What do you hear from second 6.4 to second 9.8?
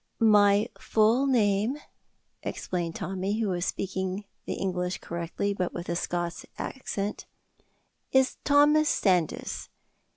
accent, "is Thomas Sandys.